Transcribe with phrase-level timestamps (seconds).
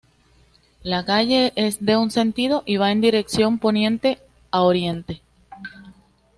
[0.81, 4.17] La calle es de un sentido y va en dirección poniente
[4.49, 5.21] a oriente.